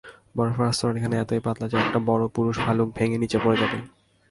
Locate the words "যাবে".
3.61-3.77